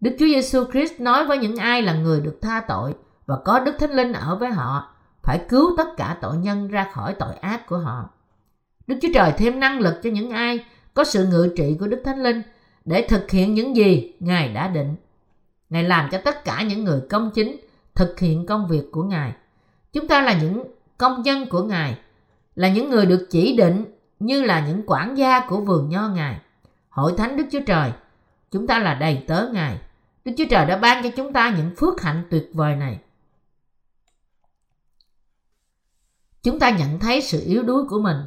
Đức 0.01 0.15
Chúa 0.19 0.25
Giêsu 0.25 0.65
Christ 0.71 0.99
nói 0.99 1.25
với 1.25 1.37
những 1.37 1.55
ai 1.55 1.81
là 1.81 1.93
người 1.93 2.21
được 2.21 2.39
tha 2.41 2.63
tội 2.67 2.95
và 3.25 3.37
có 3.45 3.59
Đức 3.59 3.75
Thánh 3.79 3.91
Linh 3.91 4.13
ở 4.13 4.35
với 4.35 4.49
họ, 4.49 4.93
phải 5.23 5.45
cứu 5.49 5.73
tất 5.77 5.87
cả 5.97 6.17
tội 6.21 6.37
nhân 6.37 6.67
ra 6.67 6.87
khỏi 6.93 7.15
tội 7.19 7.35
ác 7.35 7.67
của 7.67 7.77
họ. 7.77 8.09
Đức 8.87 8.95
Chúa 9.01 9.07
Trời 9.13 9.33
thêm 9.37 9.59
năng 9.59 9.79
lực 9.79 9.99
cho 10.03 10.09
những 10.09 10.29
ai 10.29 10.65
có 10.93 11.03
sự 11.03 11.25
ngự 11.25 11.53
trị 11.57 11.77
của 11.79 11.87
Đức 11.87 12.01
Thánh 12.05 12.23
Linh 12.23 12.41
để 12.85 13.07
thực 13.09 13.31
hiện 13.31 13.53
những 13.53 13.75
gì 13.75 14.13
Ngài 14.19 14.53
đã 14.53 14.67
định. 14.67 14.95
Ngài 15.69 15.83
làm 15.83 16.09
cho 16.11 16.17
tất 16.25 16.45
cả 16.45 16.63
những 16.63 16.83
người 16.83 17.01
công 17.09 17.31
chính 17.33 17.57
thực 17.95 18.19
hiện 18.19 18.45
công 18.45 18.67
việc 18.67 18.91
của 18.91 19.03
Ngài. 19.03 19.33
Chúng 19.93 20.07
ta 20.07 20.21
là 20.21 20.39
những 20.41 20.63
công 20.97 21.25
dân 21.25 21.49
của 21.49 21.63
Ngài, 21.63 21.97
là 22.55 22.69
những 22.69 22.89
người 22.89 23.05
được 23.05 23.27
chỉ 23.29 23.55
định 23.55 23.85
như 24.19 24.43
là 24.43 24.67
những 24.67 24.83
quản 24.87 25.17
gia 25.17 25.47
của 25.47 25.61
vườn 25.61 25.89
nho 25.89 26.07
Ngài. 26.07 26.39
Hội 26.89 27.13
thánh 27.17 27.37
Đức 27.37 27.43
Chúa 27.51 27.59
Trời, 27.67 27.91
chúng 28.51 28.67
ta 28.67 28.79
là 28.79 28.93
đầy 28.93 29.23
tớ 29.27 29.49
Ngài. 29.53 29.77
Đức 30.25 30.31
Chúa 30.37 30.45
Trời 30.49 30.65
đã 30.65 30.77
ban 30.77 31.03
cho 31.03 31.09
chúng 31.15 31.33
ta 31.33 31.53
những 31.57 31.75
phước 31.75 32.01
hạnh 32.01 32.23
tuyệt 32.29 32.49
vời 32.53 32.75
này. 32.75 32.99
Chúng 36.43 36.59
ta 36.59 36.69
nhận 36.69 36.99
thấy 36.99 37.21
sự 37.21 37.43
yếu 37.45 37.63
đuối 37.63 37.83
của 37.89 37.99
mình 37.99 38.17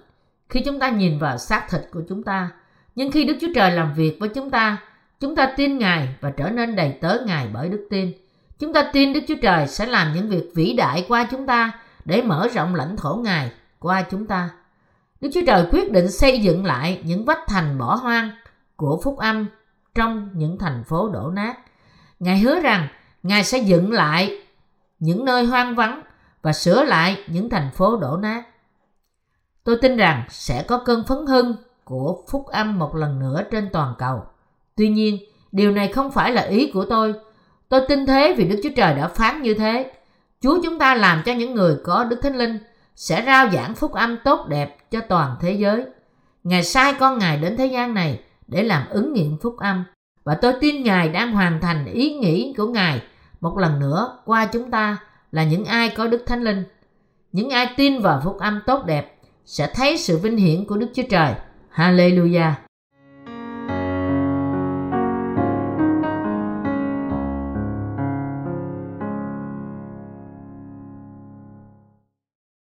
khi 0.48 0.62
chúng 0.64 0.78
ta 0.78 0.90
nhìn 0.90 1.18
vào 1.18 1.38
xác 1.38 1.66
thịt 1.70 1.82
của 1.90 2.02
chúng 2.08 2.22
ta. 2.22 2.50
Nhưng 2.94 3.10
khi 3.10 3.24
Đức 3.24 3.36
Chúa 3.40 3.52
Trời 3.54 3.70
làm 3.70 3.94
việc 3.94 4.16
với 4.20 4.28
chúng 4.28 4.50
ta, 4.50 4.82
chúng 5.20 5.36
ta 5.36 5.52
tin 5.56 5.78
Ngài 5.78 6.14
và 6.20 6.30
trở 6.30 6.50
nên 6.50 6.76
đầy 6.76 6.98
tớ 7.00 7.18
Ngài 7.26 7.48
bởi 7.52 7.68
đức 7.68 7.86
tin. 7.90 8.12
Chúng 8.58 8.72
ta 8.72 8.90
tin 8.92 9.12
Đức 9.12 9.20
Chúa 9.28 9.34
Trời 9.42 9.68
sẽ 9.68 9.86
làm 9.86 10.14
những 10.14 10.28
việc 10.28 10.50
vĩ 10.54 10.74
đại 10.76 11.04
qua 11.08 11.28
chúng 11.30 11.46
ta 11.46 11.72
để 12.04 12.22
mở 12.22 12.48
rộng 12.54 12.74
lãnh 12.74 12.96
thổ 12.96 13.14
Ngài 13.14 13.52
qua 13.78 14.02
chúng 14.10 14.26
ta. 14.26 14.50
Đức 15.20 15.30
Chúa 15.34 15.42
Trời 15.46 15.66
quyết 15.70 15.92
định 15.92 16.10
xây 16.10 16.38
dựng 16.38 16.64
lại 16.64 17.02
những 17.04 17.24
vách 17.24 17.40
thành 17.46 17.78
bỏ 17.78 17.94
hoang 17.94 18.30
của 18.76 19.00
phúc 19.04 19.18
âm 19.18 19.46
trong 19.94 20.30
những 20.34 20.58
thành 20.58 20.84
phố 20.84 21.08
đổ 21.08 21.30
nát. 21.30 21.58
Ngài 22.20 22.38
hứa 22.38 22.60
rằng 22.60 22.88
Ngài 23.22 23.44
sẽ 23.44 23.58
dựng 23.58 23.92
lại 23.92 24.38
những 24.98 25.24
nơi 25.24 25.44
hoang 25.44 25.74
vắng 25.74 26.02
và 26.42 26.52
sửa 26.52 26.84
lại 26.84 27.24
những 27.26 27.50
thành 27.50 27.70
phố 27.70 27.96
đổ 27.96 28.16
nát. 28.16 28.42
Tôi 29.64 29.76
tin 29.82 29.96
rằng 29.96 30.22
sẽ 30.28 30.64
có 30.68 30.78
cơn 30.78 31.04
phấn 31.04 31.26
hưng 31.26 31.56
của 31.84 32.24
phúc 32.28 32.46
âm 32.46 32.78
một 32.78 32.94
lần 32.94 33.18
nữa 33.18 33.42
trên 33.50 33.68
toàn 33.72 33.94
cầu. 33.98 34.22
Tuy 34.76 34.88
nhiên, 34.88 35.18
điều 35.52 35.70
này 35.70 35.92
không 35.92 36.10
phải 36.10 36.32
là 36.32 36.42
ý 36.42 36.70
của 36.74 36.84
tôi. 36.84 37.14
Tôi 37.68 37.80
tin 37.88 38.06
thế 38.06 38.34
vì 38.38 38.48
Đức 38.48 38.60
Chúa 38.62 38.70
Trời 38.76 38.94
đã 38.94 39.08
phán 39.08 39.42
như 39.42 39.54
thế. 39.54 39.92
Chúa 40.40 40.58
chúng 40.62 40.78
ta 40.78 40.94
làm 40.94 41.22
cho 41.24 41.32
những 41.32 41.54
người 41.54 41.76
có 41.84 42.04
Đức 42.04 42.20
Thánh 42.22 42.36
Linh 42.36 42.58
sẽ 42.96 43.22
rao 43.26 43.50
giảng 43.50 43.74
phúc 43.74 43.92
âm 43.92 44.16
tốt 44.24 44.46
đẹp 44.48 44.90
cho 44.90 45.00
toàn 45.00 45.36
thế 45.40 45.52
giới. 45.52 45.84
Ngài 46.44 46.64
sai 46.64 46.94
con 46.94 47.18
Ngài 47.18 47.36
đến 47.36 47.56
thế 47.56 47.66
gian 47.66 47.94
này 47.94 48.20
để 48.46 48.62
làm 48.62 48.88
ứng 48.90 49.12
nghiệm 49.12 49.36
phúc 49.42 49.56
âm. 49.58 49.84
Và 50.24 50.34
tôi 50.34 50.52
tin 50.60 50.82
Ngài 50.82 51.08
đang 51.08 51.32
hoàn 51.32 51.60
thành 51.60 51.86
ý 51.86 52.14
nghĩ 52.14 52.54
của 52.56 52.66
Ngài 52.66 53.02
một 53.40 53.58
lần 53.58 53.80
nữa, 53.80 54.18
qua 54.24 54.46
chúng 54.46 54.70
ta 54.70 54.96
là 55.32 55.44
những 55.44 55.64
ai 55.64 55.88
có 55.96 56.06
Đức 56.06 56.22
Thánh 56.26 56.42
Linh. 56.42 56.64
Những 57.32 57.50
ai 57.50 57.74
tin 57.76 58.02
vào 58.02 58.20
phúc 58.24 58.36
âm 58.38 58.60
tốt 58.66 58.84
đẹp 58.86 59.16
sẽ 59.44 59.72
thấy 59.74 59.98
sự 59.98 60.18
vinh 60.18 60.36
hiển 60.36 60.64
của 60.64 60.76
Đức 60.76 60.88
Chúa 60.94 61.02
Trời. 61.10 61.34
Hallelujah! 61.74 62.52